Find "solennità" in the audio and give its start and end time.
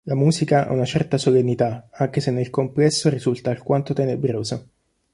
1.19-1.87